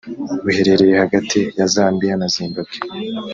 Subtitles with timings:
[0.43, 2.75] buherereye hagati ya Zambiya na Zimbabwe